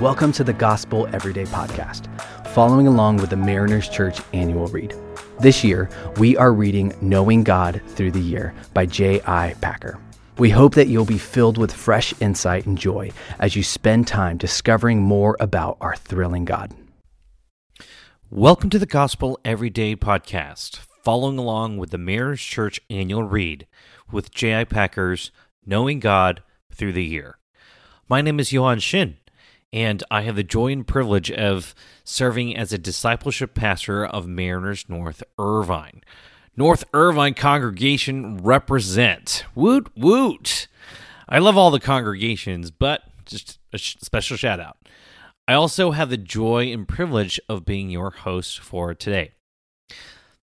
[0.00, 2.06] Welcome to the Gospel Everyday Podcast,
[2.50, 4.94] following along with the Mariners Church annual read.
[5.40, 9.56] This year, we are reading Knowing God Through the Year by J.I.
[9.60, 9.98] Packer.
[10.38, 13.10] We hope that you'll be filled with fresh insight and joy
[13.40, 16.72] as you spend time discovering more about our thrilling God.
[18.30, 23.66] Welcome to the Gospel Everyday Podcast, following along with the Mariners Church annual read
[24.12, 24.62] with J.I.
[24.62, 25.32] Packer's
[25.66, 27.38] Knowing God Through the Year.
[28.08, 29.16] My name is Johan Shin,
[29.72, 34.88] and I have the joy and privilege of serving as a discipleship pastor of Mariners
[34.88, 36.02] North Irvine.
[36.56, 39.44] North Irvine congregation represent.
[39.54, 40.66] Woot woot.
[41.28, 44.76] I love all the congregations, but just a special shout out.
[45.46, 49.32] I also have the joy and privilege of being your host for today.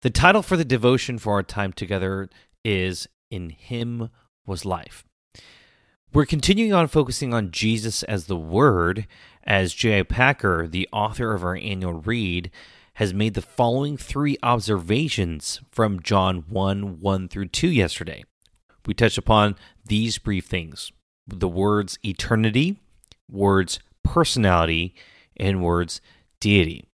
[0.01, 2.29] The title for the devotion for our time together
[2.63, 4.09] is In Him
[4.45, 5.03] Was Life.
[6.15, 9.05] We're continuing on focusing on Jesus as the Word,
[9.43, 10.03] as J.I.
[10.03, 12.51] Packer, the author of our annual read,
[12.93, 18.23] has made the following three observations from John 1 1 through 2 yesterday.
[18.85, 20.93] We touched upon these brief things
[21.27, 22.79] the words eternity,
[23.29, 24.95] words personality,
[25.35, 25.99] and words
[26.39, 26.87] deity.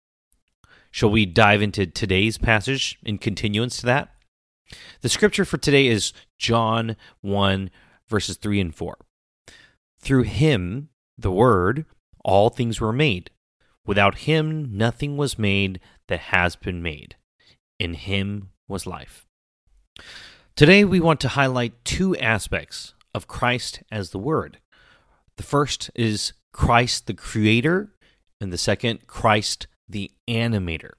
[0.89, 4.15] Shall we dive into today's passage in continuance to that?
[5.01, 7.69] The scripture for today is John 1,
[8.09, 8.97] verses 3 and 4.
[10.01, 11.85] Through him, the Word,
[12.23, 13.29] all things were made.
[13.85, 17.15] Without him, nothing was made that has been made.
[17.79, 19.25] In him was life.
[20.55, 24.59] Today, we want to highlight two aspects of Christ as the Word.
[25.37, 27.93] The first is Christ the Creator,
[28.39, 30.91] and the second, Christ the Animator.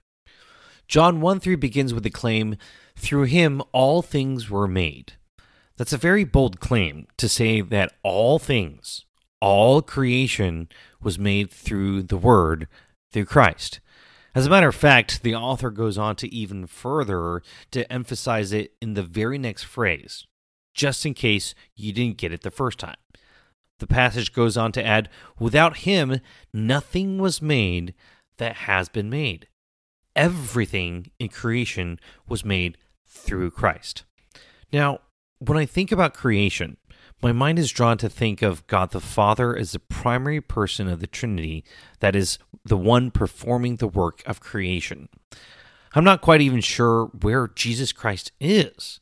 [0.89, 2.57] John 1 3 begins with the claim,
[2.97, 5.15] Through him all things were made.
[5.83, 9.05] That's a very bold claim to say that all things,
[9.41, 10.69] all creation
[11.03, 12.69] was made through the Word,
[13.11, 13.81] through Christ.
[14.33, 18.75] As a matter of fact, the author goes on to even further to emphasize it
[18.81, 20.25] in the very next phrase,
[20.73, 22.95] just in case you didn't get it the first time.
[23.81, 25.09] The passage goes on to add,
[25.41, 26.21] Without him,
[26.55, 27.93] nothing was made
[28.37, 29.49] that has been made.
[30.15, 34.05] Everything in creation was made through Christ.
[34.73, 35.01] Now,
[35.49, 36.77] when I think about creation,
[37.21, 41.01] my mind is drawn to think of God the Father as the primary person of
[41.01, 41.65] the Trinity,
[42.01, 45.09] that is, the one performing the work of creation.
[45.95, 49.01] I'm not quite even sure where Jesus Christ is.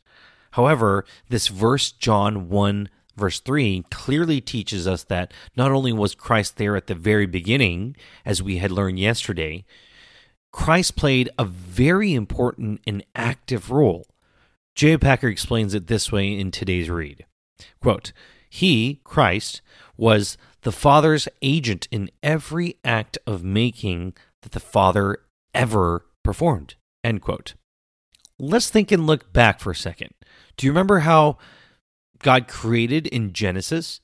[0.52, 6.56] However, this verse, John 1, verse 3, clearly teaches us that not only was Christ
[6.56, 9.64] there at the very beginning, as we had learned yesterday,
[10.52, 14.06] Christ played a very important and active role
[14.74, 14.96] J.
[14.96, 17.26] Packer explains it this way in today's read.
[17.82, 18.12] Quote,
[18.48, 19.60] He, Christ,
[19.96, 25.18] was the Father's agent in every act of making that the Father
[25.54, 26.74] ever performed.
[27.02, 27.54] End quote.
[28.38, 30.10] Let's think and look back for a second.
[30.56, 31.38] Do you remember how
[32.22, 34.00] God created in Genesis?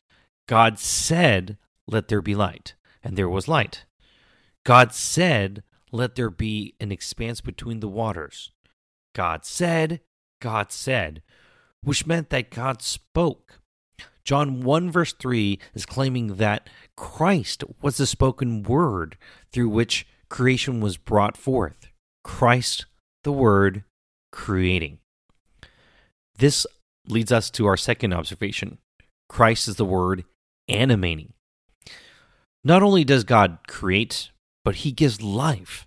[0.46, 3.84] God said, Let there be light, and there was light.
[4.64, 5.62] God said,
[5.92, 8.52] Let there be an expanse between the waters.
[9.14, 10.00] God said,
[10.40, 11.22] God said,
[11.82, 13.60] which meant that God spoke.
[14.24, 19.16] John 1, verse 3 is claiming that Christ was the spoken word
[19.52, 21.88] through which creation was brought forth.
[22.24, 22.86] Christ,
[23.22, 23.84] the Word,
[24.32, 24.98] creating.
[26.38, 26.66] This
[27.08, 28.78] leads us to our second observation
[29.28, 30.24] Christ is the Word
[30.68, 31.32] animating.
[32.64, 34.30] Not only does God create,
[34.64, 35.85] but He gives life.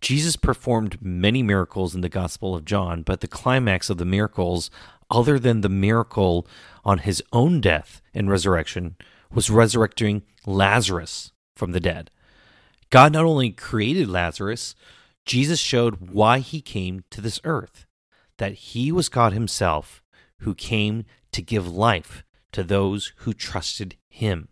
[0.00, 4.70] Jesus performed many miracles in the Gospel of John, but the climax of the miracles,
[5.10, 6.46] other than the miracle
[6.84, 8.96] on his own death and resurrection,
[9.32, 12.10] was resurrecting Lazarus from the dead.
[12.88, 14.74] God not only created Lazarus,
[15.26, 17.86] Jesus showed why he came to this earth
[18.38, 20.02] that he was God himself
[20.38, 24.48] who came to give life to those who trusted him.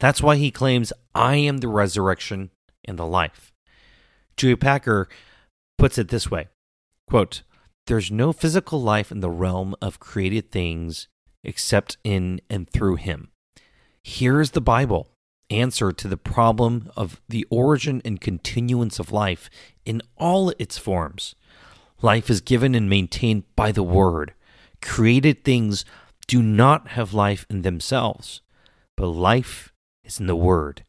[0.00, 2.50] That's why he claims, I am the resurrection
[2.84, 3.53] and the life.
[4.36, 4.54] J.I.
[4.54, 5.08] Packer
[5.78, 6.48] puts it this way
[7.08, 7.42] quote,
[7.86, 11.08] There's no physical life in the realm of created things
[11.42, 13.28] except in and through him.
[14.02, 15.08] Here is the Bible
[15.50, 19.50] answer to the problem of the origin and continuance of life
[19.84, 21.34] in all its forms.
[22.02, 24.34] Life is given and maintained by the Word.
[24.82, 25.84] Created things
[26.26, 28.40] do not have life in themselves,
[28.96, 29.72] but life
[30.02, 30.84] is in the Word,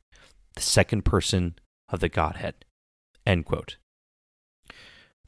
[0.56, 1.56] the second person
[1.90, 2.66] of the Godhead.
[3.26, 3.78] End quote.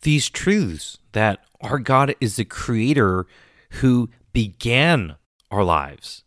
[0.02, 3.26] These truths that our God is the creator
[3.82, 5.16] who began
[5.50, 6.24] our lives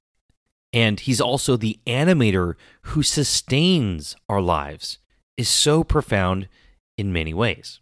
[0.72, 4.98] and He's also the animator who sustains our lives
[5.36, 6.48] is so profound
[6.96, 7.80] in many ways.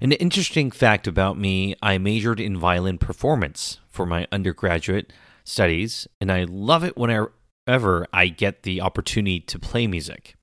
[0.00, 5.12] An interesting fact about me I majored in violin performance for my undergraduate
[5.44, 10.36] studies, and I love it whenever I get the opportunity to play music.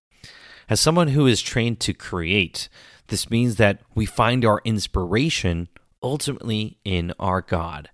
[0.69, 2.68] As someone who is trained to create,
[3.08, 5.69] this means that we find our inspiration
[6.04, 7.90] ultimately in our God.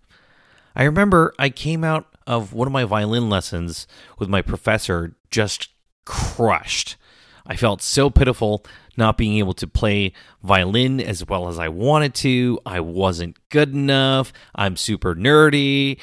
[0.76, 3.86] I remember I came out of one of my violin lessons
[4.18, 5.70] with my professor just
[6.06, 6.96] crushed.
[7.46, 8.66] I felt so pitiful
[8.96, 12.60] not being able to play violin as well as I wanted to.
[12.66, 14.32] I wasn't good enough.
[14.56, 16.00] I'm super nerdy.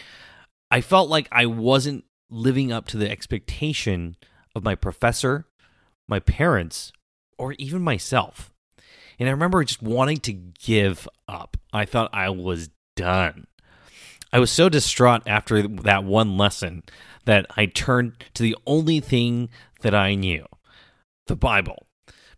[0.70, 4.17] I felt like I wasn't living up to the expectation
[4.55, 5.46] of my professor,
[6.10, 6.92] my parents,
[7.38, 8.52] or even myself.
[9.18, 11.56] And I remember just wanting to give up.
[11.72, 13.46] I thought I was done.
[14.32, 16.82] I was so distraught after that one lesson
[17.24, 19.48] that I turned to the only thing
[19.82, 20.46] that I knew
[21.26, 21.86] the Bible.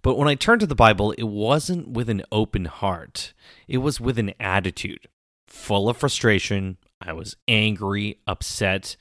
[0.02, 3.32] But when I turned to the Bible, it wasn't with an open heart,
[3.68, 5.06] it was with an attitude
[5.46, 6.78] full of frustration.
[7.00, 8.96] I was angry, upset.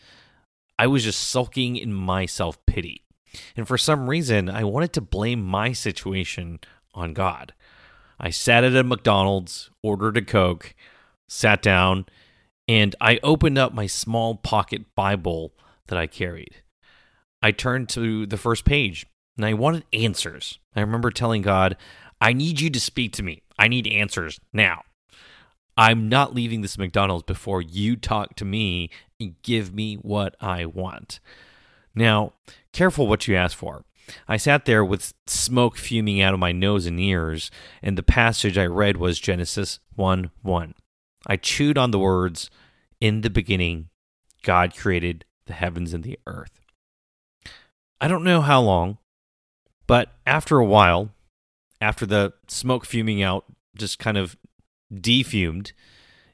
[0.77, 3.03] I was just sulking in my self pity.
[3.55, 6.59] And for some reason, I wanted to blame my situation
[6.93, 7.53] on God.
[8.19, 10.75] I sat at a McDonald's, ordered a Coke,
[11.27, 12.05] sat down,
[12.67, 15.53] and I opened up my small pocket Bible
[15.87, 16.61] that I carried.
[17.41, 19.05] I turned to the first page
[19.35, 20.59] and I wanted answers.
[20.75, 21.75] I remember telling God,
[22.19, 23.41] I need you to speak to me.
[23.57, 24.83] I need answers now.
[25.75, 28.89] I'm not leaving this McDonald's before you talk to me
[29.19, 31.19] and give me what I want.
[31.95, 32.33] Now,
[32.71, 33.83] careful what you ask for.
[34.27, 37.51] I sat there with smoke fuming out of my nose and ears,
[37.81, 40.73] and the passage I read was Genesis 1 1.
[41.27, 42.49] I chewed on the words,
[42.99, 43.89] In the beginning,
[44.43, 46.59] God created the heavens and the earth.
[47.99, 48.97] I don't know how long,
[49.85, 51.11] but after a while,
[51.79, 53.45] after the smoke fuming out
[53.75, 54.35] just kind of
[54.93, 55.73] defumed,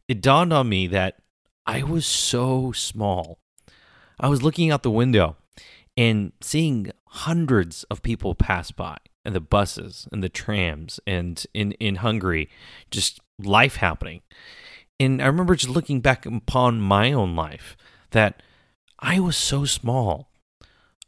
[0.08, 1.18] it dawned on me that
[1.66, 3.40] I was so small.
[4.20, 5.36] I was looking out the window
[5.98, 11.72] and seeing hundreds of people pass by and the buses and the trams and in,
[11.74, 12.50] in Hungary,
[12.92, 14.22] just life happening.
[15.00, 17.76] And I remember just looking back upon my own life
[18.12, 18.42] that
[19.00, 20.30] I was so small.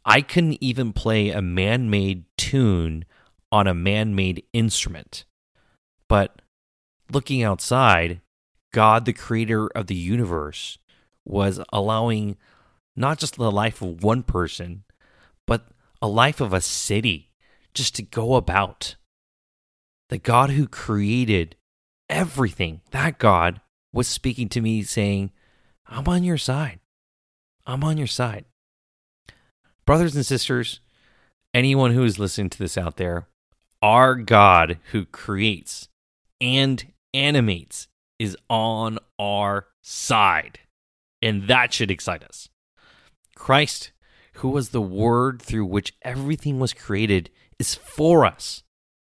[0.04, 3.04] I couldn't even play a man made tune
[3.52, 5.24] on a man made instrument.
[6.08, 6.42] But
[7.10, 8.20] looking outside,
[8.72, 10.78] God, the creator of the universe,
[11.24, 12.36] was allowing
[12.96, 14.84] not just the life of one person,
[15.46, 15.68] but
[16.02, 17.30] a life of a city
[17.74, 18.96] just to go about.
[20.08, 21.56] The God who created
[22.08, 23.60] everything, that God
[23.92, 25.30] was speaking to me saying,
[25.86, 26.80] I'm on your side.
[27.66, 28.44] I'm on your side.
[29.86, 30.80] Brothers and sisters,
[31.54, 33.28] anyone who is listening to this out there,
[33.82, 35.88] our God who creates
[36.40, 37.88] and animates
[38.18, 40.60] is on our side.
[41.22, 42.48] And that should excite us.
[43.40, 43.92] Christ,
[44.34, 48.62] who was the word through which everything was created, is for us.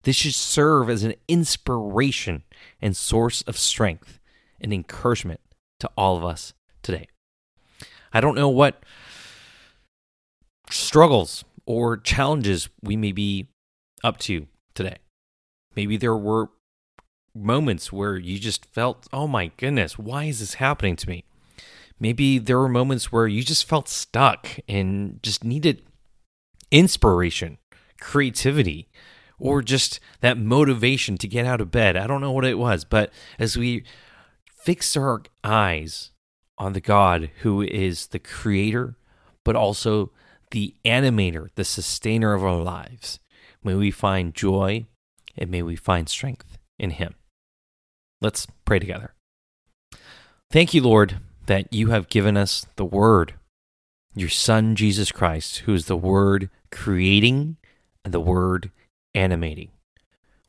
[0.04, 2.44] This should serve as an inspiration
[2.80, 4.20] and source of strength
[4.60, 5.40] and encouragement
[5.80, 6.54] to all of us
[6.84, 7.08] today.
[8.12, 8.84] I don't know what
[10.70, 13.48] struggles or challenges we may be
[14.04, 14.98] up to today.
[15.74, 16.50] Maybe there were
[17.34, 21.24] moments where you just felt, oh my goodness, why is this happening to me?
[21.98, 25.82] Maybe there were moments where you just felt stuck and just needed
[26.70, 27.58] inspiration,
[28.00, 28.88] creativity,
[29.38, 31.96] or just that motivation to get out of bed.
[31.96, 33.84] I don't know what it was, but as we
[34.46, 36.10] fix our eyes
[36.58, 38.96] on the God who is the creator,
[39.44, 40.12] but also
[40.52, 43.18] the animator, the sustainer of our lives.
[43.64, 44.86] May we find joy
[45.36, 47.14] and may we find strength in Him.
[48.20, 49.14] Let's pray together.
[50.50, 53.34] Thank you, Lord, that you have given us the Word,
[54.14, 57.56] your Son, Jesus Christ, who is the Word creating
[58.04, 58.70] and the Word
[59.14, 59.70] animating.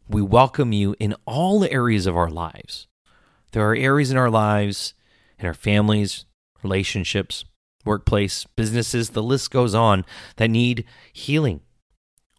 [0.07, 2.87] We welcome you in all areas of our lives.
[3.51, 4.93] There are areas in our lives,
[5.39, 6.25] in our families,
[6.61, 7.45] relationships,
[7.85, 10.05] workplace, businesses, the list goes on
[10.37, 11.61] that need healing,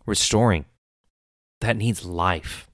[0.07, 0.65] restoring,
[1.61, 2.71] that needs life.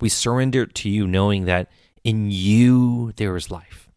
[0.00, 1.68] We surrender to you knowing that
[2.04, 3.89] in you there is life.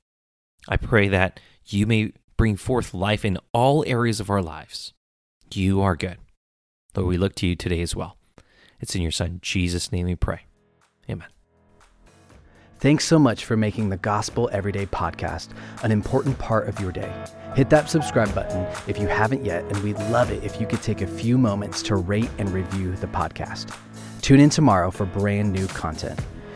[0.67, 4.93] I pray that you may bring forth life in all areas of our lives.
[5.53, 6.17] You are good.
[6.95, 8.17] Lord, we look to you today as well.
[8.79, 10.41] It's in your Son, Jesus' name we pray.
[11.09, 11.27] Amen.
[12.79, 15.49] Thanks so much for making the Gospel Everyday podcast
[15.83, 17.11] an important part of your day.
[17.55, 20.81] Hit that subscribe button if you haven't yet, and we'd love it if you could
[20.81, 23.73] take a few moments to rate and review the podcast.
[24.21, 26.19] Tune in tomorrow for brand new content.